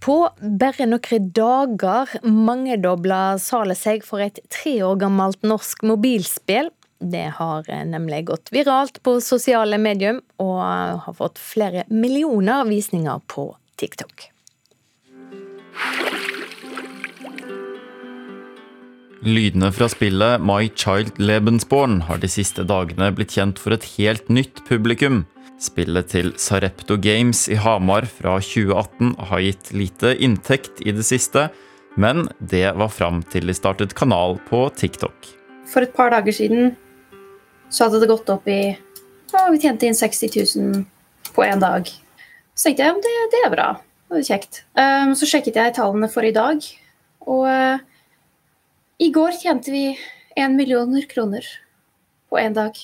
[0.00, 6.70] På bare noen dager mangedobla salet seg for et tre år gammelt norsk mobilspill.
[7.00, 10.60] Det har nemlig gått viralt på sosiale medier og
[11.04, 13.50] har fått flere millioner visninger på
[13.80, 14.30] TikTok.
[19.20, 24.32] Lydene fra spillet My Child Lebensborn har de siste dagene blitt kjent for et helt
[24.32, 25.26] nytt publikum.
[25.60, 31.50] Spillet til Sarepto Games i Hamar fra 2018 har gitt lite inntekt i det siste,
[32.00, 35.28] men det var fram til de startet kanal på TikTok.
[35.68, 36.72] For et par dager siden
[37.68, 38.72] så hadde det gått opp i
[39.30, 40.80] Vi tjente inn 60 000
[41.36, 41.86] på én dag.
[42.56, 43.66] Så tenkte jeg det, det, er bra.
[44.08, 44.62] Det er kjekt.
[44.74, 46.64] Um, så sjekket jeg tallene for i dag,
[47.28, 47.78] og uh,
[48.98, 49.92] i går tjente vi
[50.40, 51.46] én millioner kroner
[52.32, 52.74] på én dag.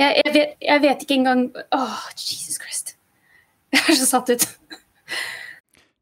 [0.00, 2.94] Jeg, jeg, vet, jeg, vet, ikke engang Åh, oh, Jesus Christ.
[3.74, 4.46] Jeg er så satt ut.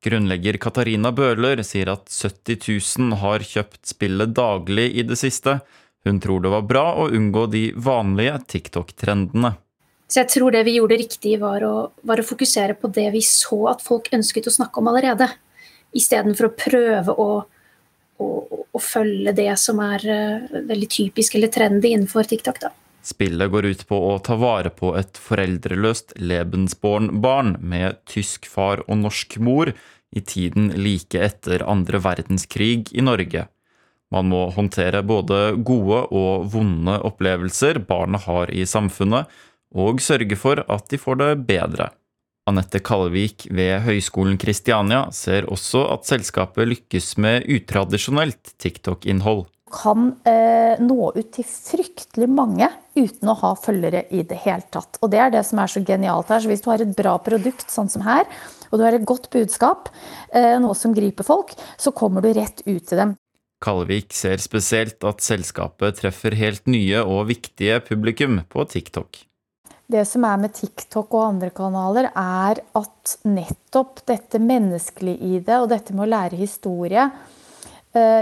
[0.06, 5.58] Grunnlegger Katarina Bøhler sier at 70 000 har kjøpt spillet daglig i det siste.
[6.06, 9.56] Hun tror det var bra å unngå de vanlige TikTok-trendene.
[10.08, 11.74] Så jeg tror det vi gjorde riktig, var å,
[12.08, 15.28] var å, fokusere på det vi så at folk ønsket å snakke om allerede.
[15.98, 17.28] Istedenfor å prøve å,
[18.22, 18.28] å,
[18.64, 22.62] å, følge det som er uh, veldig typisk eller trendy innenfor TikTok.
[22.62, 22.72] da.
[23.04, 29.00] Spillet går ut på å ta vare på et foreldreløst Lebensborn-barn med tysk far og
[29.04, 29.72] norsk mor
[30.10, 33.46] i tiden like etter andre verdenskrig i Norge.
[34.10, 39.28] Man må håndtere både gode og vonde opplevelser barnet har i samfunnet,
[39.76, 41.90] og sørge for at de får det bedre.
[42.48, 50.80] Anette Kalvik ved Høgskolen Kristiania ser også at selskapet lykkes med utradisjonelt TikTok-innhold kan eh,
[50.82, 54.98] nå ut til fryktelig mange uten å ha følgere i det hele tatt.
[55.02, 56.42] Og det er det som er så genialt her.
[56.42, 58.26] Så hvis du har et bra produkt, sånn som her,
[58.68, 59.88] og du har et godt budskap,
[60.32, 63.16] eh, noe som griper folk, så kommer du rett ut til dem.
[63.64, 69.24] Kalvik ser spesielt at selskapet treffer helt nye og viktige publikum på TikTok.
[69.88, 75.56] Det som er med TikTok og andre kanaler, er at nettopp dette menneskelige i det,
[75.56, 77.08] og dette med å lære historie,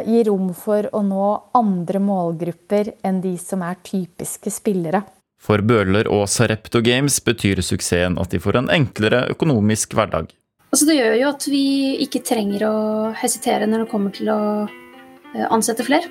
[0.06, 1.28] gi rom for å nå
[1.59, 5.03] andre målgrupper enn de som er typiske spillere.
[5.37, 10.32] For Bøhler og Sarepto Games betyr suksessen at de får en enklere økonomisk hverdag.
[10.72, 11.64] Altså det gjør jo at vi
[12.04, 12.76] ikke trenger å
[13.16, 16.10] hesitere når det kommer til å eh, ansette flere.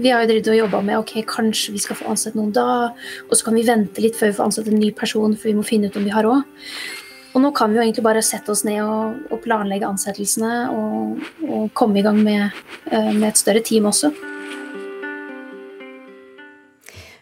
[0.00, 2.92] Vi har jo drevet og jobba med ok, kanskje vi skal få ansette noen da,
[3.26, 5.56] og så kan vi vente litt før vi får ansette en ny person, for vi
[5.58, 6.44] må finne ut om vi har råd.
[7.30, 11.20] Og nå kan vi jo egentlig bare sette oss ned og, og planlegge ansettelsene og,
[11.46, 12.56] og, komme i gang med,
[12.90, 14.10] eh, med et større team også.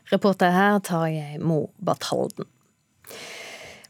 [0.09, 2.49] Reporter her Tarjei Mo Barthalden.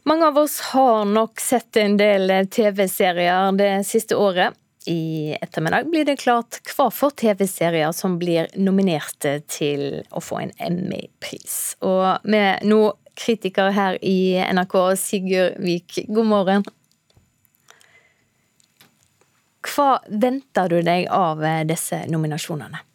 [0.03, 4.57] Mange av oss har nok sett en del TV-serier det siste året.
[4.89, 10.53] I ettermiddag blir det klart hva for TV-serier som blir nominerte til å få en
[10.57, 11.77] Emmy-pris.
[11.85, 12.79] Og med nå
[13.19, 16.05] kritiker her i NRK, Sigurd Vik.
[16.07, 16.67] God morgen.
[19.69, 22.85] Hva venter du deg av eh, disse nominasjonene?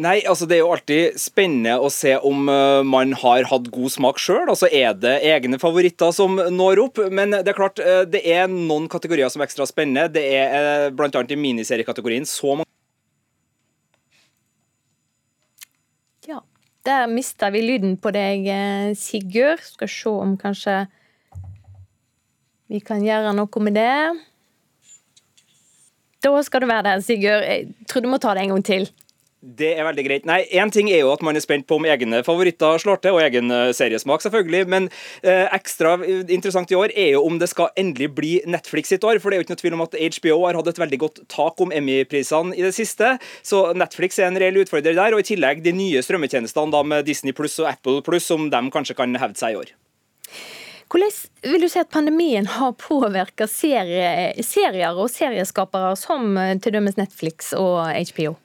[0.00, 3.90] Nei, altså Det er jo alltid spennende å se om uh, man har hatt god
[3.90, 4.46] smak sjøl.
[4.46, 7.02] Altså, er det egne favoritter som når opp?
[7.10, 10.06] Men det er klart, uh, det er noen kategorier som er ekstra spennende.
[10.14, 11.10] Det er bl.a.
[11.10, 12.70] i miniseriekategorien så mange
[16.86, 19.60] Der mista vi lyden på deg, eh, Sigurd.
[19.60, 20.86] Skal se om kanskje
[22.70, 23.94] vi kan gjøre noe med det.
[26.24, 27.44] Da skal du være der, Sigurd.
[27.44, 28.88] Jeg tror du må ta det en gang til.
[29.40, 30.26] Det er veldig greit.
[30.28, 33.16] Nei, Én ting er jo at man er spent på om egne favoritter slår til,
[33.16, 34.66] og egen uh, seriesmak, selvfølgelig.
[34.68, 34.88] Men
[35.24, 39.16] eh, ekstra interessant i år er jo om det skal endelig bli Netflix sitt år.
[39.16, 41.22] For det er jo ikke noe tvil om at HBO har hatt et veldig godt
[41.32, 43.14] tak om Emmy-prisene i det siste.
[43.40, 45.16] Så Netflix er en reell utfordrer der.
[45.16, 48.62] Og i tillegg de nye strømmetjenestene da med Disney pluss og Apple pluss, som de
[48.76, 49.72] kanskje kan hevde seg i år.
[50.90, 51.16] Hvordan
[51.54, 56.76] vil du si at pandemien har påvirka serie, serier og serieskapere som eh, t.d.
[57.00, 58.36] Netflix og HBO?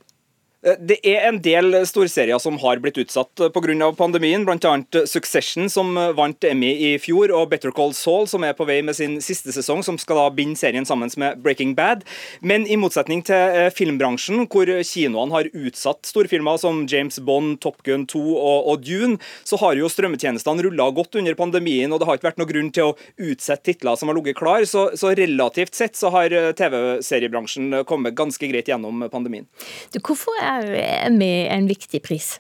[0.65, 3.91] Eh, det er en del storserier som har blitt utsatt pga.
[3.97, 5.05] pandemien, bl.a.
[5.05, 8.97] Succession, som vant Emmy i fjor, og Better Call Saul, som er på vei med
[8.97, 12.03] sin siste sesong, som skal da binde serien sammen med Breaking Bad.
[12.41, 17.83] Men i motsetning til eh, filmbransjen, hvor kinoene har utsatt storfilmer som James Bond, Top
[17.85, 22.09] Gun 2 og, og Dune, så har jo strømmetjenestene rulla godt under pandemien, og det
[22.09, 24.65] har ikke vært noen grunn til å utsette titler som har ligget klar.
[24.69, 29.45] Så, så relativt sett så har eh, TV-seriebransjen kommet ganske greit gjennom pandemien.
[29.93, 32.35] Du, hvorfor er er med en viktig pris?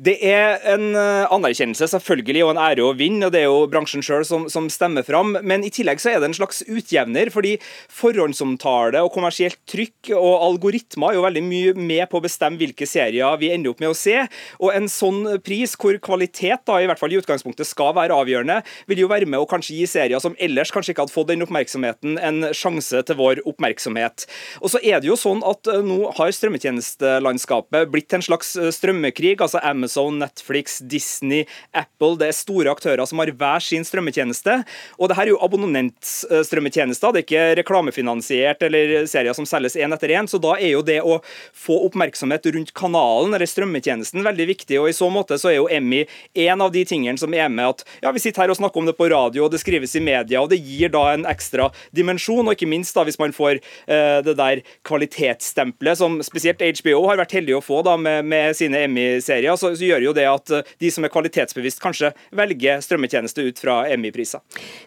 [0.00, 3.66] Det er en eh, anerkjennelse selvfølgelig og en ære å vinne, og det er jo
[3.68, 5.34] bransjen sjøl som, som, stemmer fram.
[5.44, 7.58] Men i tillegg så er det en slags utjevner, fordi
[7.92, 12.88] forhåndsomtale og kommersielt trykk og algoritmer er jo veldig mye med på å bestemme hvilke
[12.88, 14.22] serier vi ender opp med å se.
[14.62, 18.62] Og en sånn pris, hvor kvalitet da i hvert fall i utgangspunktet skal være avgjørende,
[18.88, 21.44] vil jo være med å kanskje gi serier som ellers kanskje ikke hadde fått den
[21.44, 24.24] oppmerksomheten, en sjanse til vår oppmerksomhet.
[24.64, 28.72] Og så er det jo sånn at eh, nå har strømmetjenestelandskapet blitt en slags eh,
[28.72, 29.36] strømmekrig.
[29.36, 32.16] altså Amazon Amazon, Netflix, Disney, Apple.
[32.18, 34.60] Det er store aktører som har hver sin strømmetjeneste.
[34.98, 39.94] Og det her er jo abonnentstrømmetjenester, det er ikke reklamefinansiert eller serier som selges én
[39.94, 40.28] etter én.
[40.30, 41.18] Så da er jo det å
[41.56, 44.78] få oppmerksomhet rundt kanalen eller strømmetjenesten veldig viktig.
[44.80, 46.04] Og i så måte så er jo Emmy
[46.46, 48.90] en av de tingene som er med at ja, vi sitter her og snakker om
[48.90, 52.46] det på radio, og det skrives i media, og det gir da en ekstra dimensjon.
[52.46, 53.58] Og ikke minst da hvis man får
[53.90, 58.54] uh, det der kvalitetsstempelet som spesielt HBO har vært heldig å få da med, med
[58.56, 59.56] sine Emmy-serier.
[59.58, 63.60] Så, så gjør jo det at eh, de som er kvalitetsbevisst, kanskje velger strømmetjeneste ut
[63.62, 64.44] fra Emmy-priser.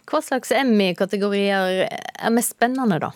[0.09, 3.13] Hva slags Emmy-kategorier er mest spennende, da?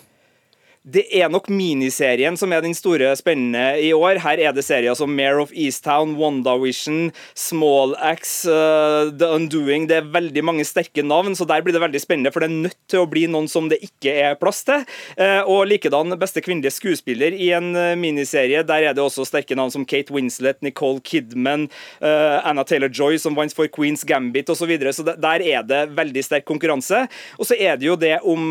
[0.88, 4.22] Det er nok miniserien som er den store spennende i år.
[4.24, 9.90] Her er det serier som Mare of Easttown, WandaVision, Small Axe, uh, The Undoing.
[9.90, 12.32] Det er veldig mange sterke navn, så der blir det veldig spennende.
[12.32, 14.86] For det er nødt til å bli noen som det ikke er plass til.
[15.20, 18.64] Uh, og likedan beste kvinnelige skuespiller i en uh, miniserie.
[18.64, 21.68] Der er det også sterke navn som Kate Winslet, Nicole Kidman,
[22.00, 24.64] Anna Taylor-Joy som vant for Queens Gambit osv.
[24.64, 24.92] Så, videre.
[24.92, 27.04] så der er det veldig sterk konkurranse.
[27.38, 28.50] Og så er det jo det om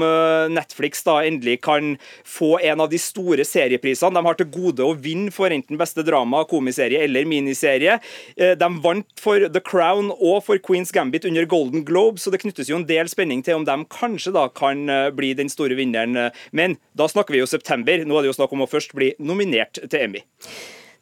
[0.53, 4.15] Netflix da endelig kan få en av de store serieprisene.
[4.17, 7.99] De har til gode å vinne for enten beste drama, komiserie eller miniserie.
[8.37, 12.43] Eh, de vant for The Crown og for Queens Gambit under Golden Globe, så det
[12.45, 15.79] knyttes jo en del spenning til om de kanskje da kan eh, bli den store
[15.79, 16.33] vinneren.
[16.57, 18.03] Men da snakker vi jo september.
[18.05, 20.25] Nå er det jo snakk om å først bli nominert til Emmy.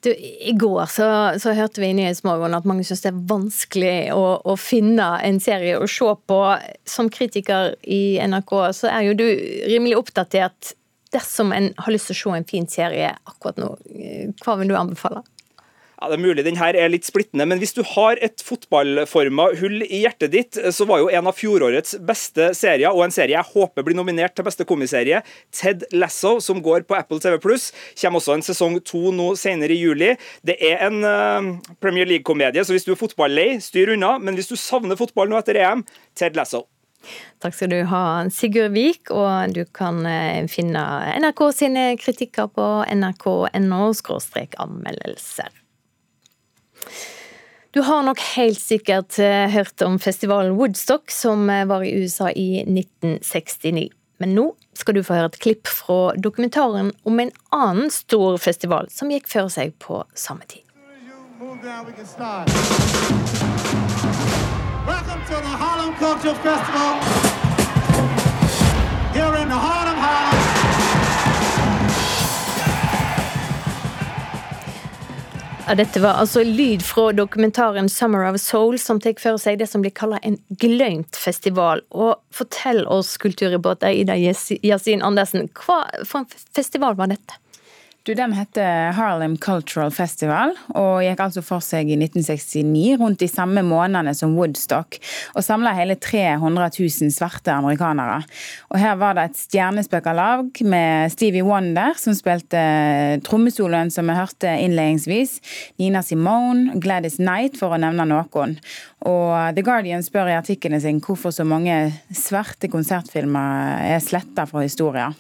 [0.04, 0.10] Du,
[0.40, 1.06] I går så,
[1.40, 5.38] så, hørte vi i Nyhetsmorgen at mange syns det er vanskelig å, å, finne en
[5.40, 6.40] serie å se på.
[6.88, 9.24] Som kritiker i NRK så er jo du
[9.70, 10.74] rimelig oppdatert
[11.14, 14.72] dersom en har lyst til å se en fin serie akkurat nå, eh, hva vil
[14.72, 15.24] du anbefale?
[16.04, 19.46] Ja, det er mulig den her er litt splittende, men hvis du har et fotballforma
[19.60, 23.38] hull i hjertet ditt, så var jo en av fjorårets beste serier, og en serie
[23.38, 25.22] jeg håper blir nominert til beste komiserie,
[25.54, 27.38] Ted Lasso, som går på Apple TV+.
[27.38, 30.12] Kommer også en sesong to nå senere i juli.
[30.44, 34.18] Det er en uh, Premier League-komedie, så hvis du er fotballei, styr unna.
[34.20, 35.86] Men hvis du savner fotball nå etter EM,
[36.18, 36.66] Ted Lasso.
[37.42, 39.10] Takk skal du ha, Sigurd Vik.
[39.14, 40.84] Og du kan eh, finne
[41.20, 43.92] NRK sine kritikker på nrk.no
[44.64, 45.60] anmeldelser.
[47.74, 52.30] Du har nok helt sikkert eh, hørt om festivalen Woodstock, som eh, var i USA
[52.30, 53.88] i 1969.
[54.22, 54.44] Men nå
[54.78, 59.26] skal du få høre et klipp fra dokumentaren om en annen stor festival som gikk
[59.32, 60.62] før seg på samme tid.
[64.86, 66.90] Welcome to the Harlem Culture Festival
[69.14, 70.40] here in the heart of Harlem.
[75.76, 79.80] Dette var altså lyd fra dokumentaren 'Summer of Soul', som tar for seg det som
[79.80, 81.80] blir kalt en glemt festival.
[81.90, 84.16] Og fortell oss, kulturreporter Ida
[84.62, 87.40] Yasin Andersen, hva for en festival var dette?
[88.04, 93.28] Du, Den heter Harlem Cultural Festival og gikk altså for seg i 1969, rundt de
[93.32, 94.98] samme månedene som Woodstock,
[95.32, 98.18] og samla hele 300 000 svarte amerikanere.
[98.68, 102.60] Og Her var det et stjernespøkerlag med Stevie Wonder, som spilte
[103.24, 105.38] trommesoloen som vi hørte innledningsvis,
[105.80, 108.58] Nina Simone, Gladys Knight, for å nevne noen.
[109.00, 114.68] Og The Guardian spør i artikkelen sin hvorfor så mange svarte konsertfilmer er sletta fra
[114.68, 115.16] historien.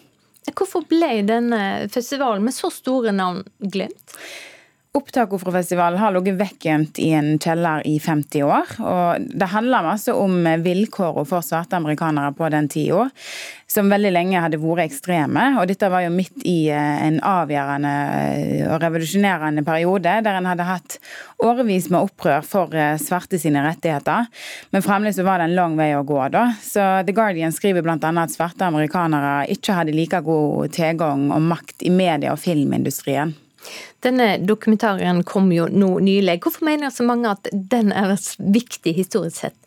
[0.52, 1.60] Hvorfor ble denne
[1.92, 4.16] festivalen med så store navn glemt?
[4.94, 8.68] Opptaket fra festivalen har ligget vekkent i en kjeller i 50 år.
[8.78, 13.08] og Det handler masse om vilkårene for svarte amerikanere på den tida,
[13.66, 15.48] som veldig lenge hadde vært ekstreme.
[15.58, 17.94] og Dette var jo midt i eh, en avgjørende
[18.38, 21.00] eh, og revolusjonerende periode, der en hadde hatt
[21.42, 24.30] årevis med opprør for eh, svarte sine rettigheter.
[24.70, 26.22] Men fremdeles var det en lang vei å gå.
[26.30, 26.52] da.
[26.62, 27.98] Så The Guardian skriver bl.a.
[27.98, 33.34] at svarte amerikanere ikke hadde like god tilgang og makt i media- og filmindustrien.
[34.04, 36.40] Denne dokumentaren kom jo nå nylig.
[36.44, 39.58] Hvorfor mener så mange at den er viktig historisk sett?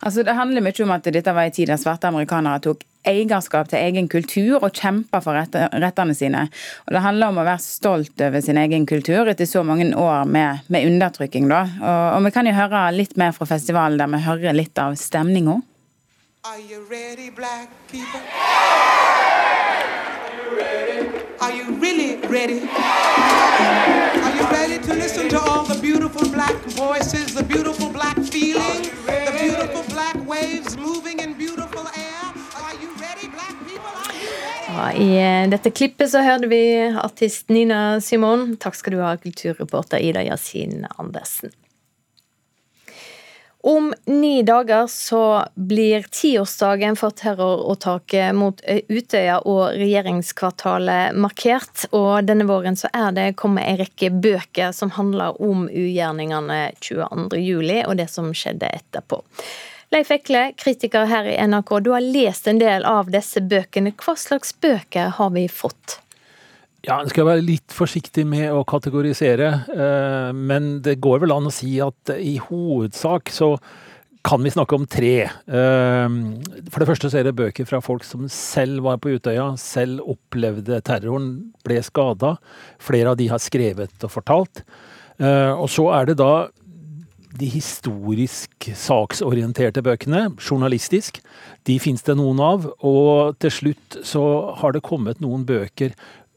[0.00, 3.68] Altså, det handler mye om at dette var en tid der svarte amerikanere tok eierskap
[3.70, 6.44] til egen kultur og kjempa for rettene sine.
[6.86, 10.24] Og Det handler om å være stolt over sin egen kultur etter så mange år
[10.24, 11.48] med, med undertrykking.
[11.50, 11.64] Da.
[11.80, 14.94] Og, og, Vi kan jo høre litt mer fra festivalen, der vi hører litt av
[14.98, 15.60] stemninga.
[16.44, 18.20] Are you ready, black people?
[18.34, 21.08] Are you ready?
[21.40, 22.60] Are you really ready?
[24.24, 28.82] Are you ready to listen to all the beautiful black voices, the beautiful black feeling,
[29.04, 32.22] the beautiful black waves moving in beautiful air.
[32.64, 33.92] Are you ready, black people?
[34.06, 34.30] Are you
[34.88, 35.12] ready?
[35.12, 36.62] I eh, dette klippet så hørte vi
[37.04, 38.56] artist Nina Simon.
[38.56, 41.52] Takk skal du ha, kulturreporter Ida Yasin Andersen.
[43.64, 51.84] Om ni dager så blir tiårsdagen for terroråtaket mot Utøya og regjeringskvartalet markert.
[51.94, 57.86] Og denne våren så er det kommet en rekke bøker som handler om ugjerningene 22.07.
[57.86, 59.22] og det som skjedde etterpå.
[59.94, 63.94] Leif Ekle, kritiker her i NRK, du har lest en del av disse bøkene.
[63.94, 66.00] Hva slags bøker har vi fått?
[66.82, 71.46] Ja, jeg skal være litt forsiktig med å kategorisere, eh, men det går vel an
[71.46, 73.52] å si at i hovedsak så
[74.26, 75.14] kan vi snakke om tre.
[75.30, 76.16] Eh,
[76.74, 80.02] for det første så er det bøker fra folk som selv var på Utøya, selv
[80.10, 82.36] opplevde terroren, ble skada.
[82.82, 84.64] Flere av de har skrevet og fortalt.
[85.22, 86.48] Eh, og så er det da
[87.38, 91.22] de historisk saksorienterte bøkene, journalistisk.
[91.64, 92.66] De fins det noen av.
[92.84, 94.24] Og til slutt så
[94.60, 95.94] har det kommet noen bøker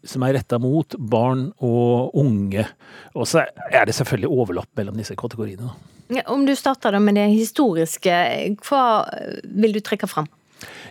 [0.07, 2.67] som er retta mot barn og unge.
[3.15, 5.74] Og så er det selvfølgelig overlapp mellom disse kategoriene.
[6.13, 8.15] Ja, om du starter da med det historiske,
[8.67, 8.83] hva
[9.43, 10.29] vil du trekke fram?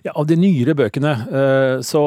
[0.05, 2.01] Ja, Av de nyere bøkene eh, så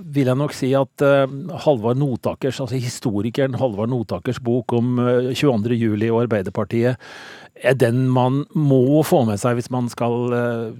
[0.00, 1.26] vil jeg nok si at eh,
[1.66, 4.96] Halvard Notakers, altså historikeren Halvard Notakers bok om
[5.36, 6.96] 22.07 eh, og Arbeiderpartiet
[7.58, 10.30] er den man må få med seg hvis man skal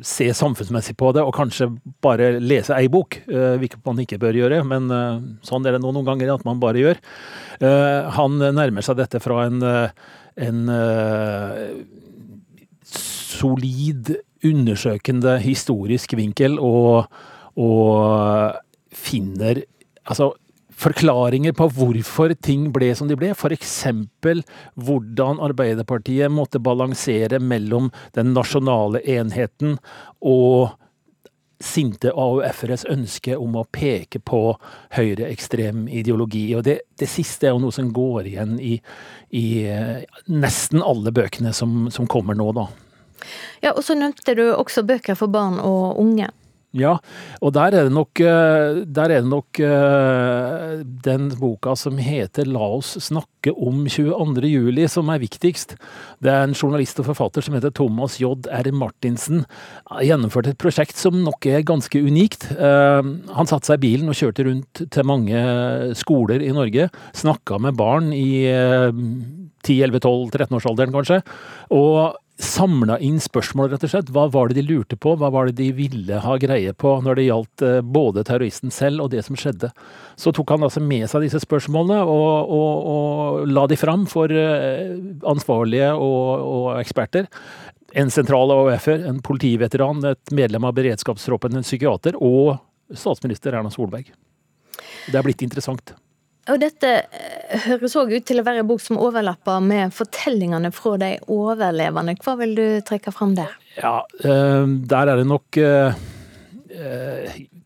[0.07, 1.67] se samfunnsmessig på det, og kanskje
[2.07, 4.87] bare lese ei bok, hvilket man ikke bør gjøre, men
[5.43, 7.01] sånn er det noen ganger at man bare gjør.
[8.15, 9.59] han nærmer seg dette fra en,
[10.47, 10.63] en
[12.87, 14.15] solid,
[14.47, 17.09] undersøkende historisk vinkel, og,
[17.59, 18.59] og
[18.95, 19.63] finner
[20.09, 20.33] altså
[20.79, 23.33] forklaringer på hvorfor ting ble som de ble.
[23.35, 23.77] F.eks.
[24.79, 29.79] hvordan Arbeiderpartiet måtte balansere mellom den nasjonale enheten
[30.23, 30.77] og
[31.59, 34.43] sinte AUF-eres ønske om å peke på
[34.95, 36.45] høyreekstrem ideologi.
[36.55, 38.77] Og det, det, siste er jo noe som går igjen i,
[39.35, 42.69] i eh, nesten alle bøkene som, som kommer nå, da.
[43.65, 46.31] Ja, og så nevnte du også bøker for barn og unge.
[46.77, 46.99] Ja,
[47.41, 52.91] og der er nok, der er det nok uh, den boka som heter La oss
[53.07, 54.45] snakke om 22.
[54.45, 55.79] juli som er viktigst.
[56.21, 58.35] Det er en journalist og forfatter som heter Thomas J.
[58.53, 58.69] R.
[58.77, 59.47] Martinsen.
[60.05, 62.51] Gjennomførte et prosjekt som nok er ganske unikt.
[62.61, 63.01] Uh,
[63.33, 65.43] han satte seg i bilen og kjørte rundt til mange
[65.97, 66.93] skoler i Norge.
[67.17, 68.93] Snakka med barn i uh,
[69.65, 71.23] 10-11-12-13-årsalderen kanskje.
[71.73, 74.11] og samla inn spørsmål, rett og slett.
[74.15, 77.19] Hva var det de lurte på, hva var det de ville ha greie på når
[77.19, 79.73] det gjaldt eh, både terroristen selv og det som skjedde.
[80.19, 84.31] Så tok han altså med seg disse spørsmålene og, og, og la de fram for
[84.31, 84.95] eh,
[85.27, 87.27] ansvarlige og, og eksperter.
[87.99, 92.59] En sentral AUF-er, en politiveteran, et medlem av beredskapstroppen, en psykiater og
[92.95, 94.13] statsminister Erna Solberg.
[95.09, 95.97] Det er blitt interessant.
[96.49, 100.71] Og dette eh, høres òg ut til å være en bok som overlapper med fortellingene
[100.75, 102.17] fra de overlevende.
[102.25, 103.53] Hva vil du trekke fram der?
[103.77, 105.99] Ja, eh, der er det nok eh,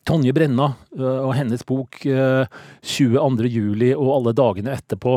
[0.09, 3.49] Tonje Brenna og hennes bok 22.
[3.51, 5.17] juli og alle dagene etterpå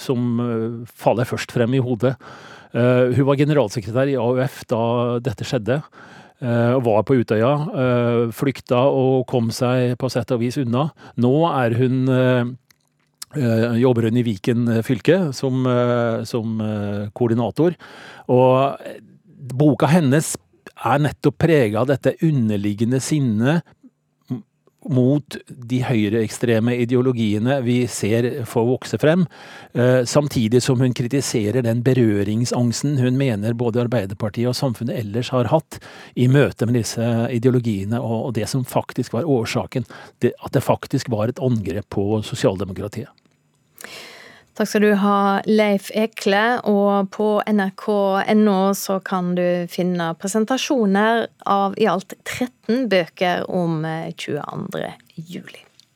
[0.00, 0.38] som
[0.86, 2.12] faller først frem i hodet.
[2.76, 4.82] Hun var generalsekretær i AUF da
[5.24, 5.80] dette skjedde.
[6.44, 7.52] Og var på Utøya.
[8.36, 10.86] Flykta og kom seg på sett og vis unna.
[11.20, 11.98] Nå er hun
[13.80, 16.58] jobber hun i Viken eh, fylke som, eh, som
[17.16, 17.76] koordinator.
[18.32, 18.76] Og
[19.56, 20.34] boka hennes
[20.76, 23.66] er nettopp prega av dette underliggende sinnet
[24.86, 29.24] mot de høyreekstreme ideologiene vi ser få vokse frem,
[30.06, 35.80] samtidig som hun kritiserer den berøringsangsten hun mener både Arbeiderpartiet og samfunnet ellers har hatt
[36.14, 37.02] i møte med disse
[37.34, 39.90] ideologiene, og det som faktisk var årsaken.
[40.22, 43.10] At det faktisk var et angrep på sosialdemokratiet.
[44.56, 46.62] Takk skal du ha, Leif Ekle.
[46.64, 53.82] Og på nrk.no så kan du finne presentasjoner av i alt 13 bøker om
[54.16, 54.80] 22.
[54.80, 55.65] Eh, juli.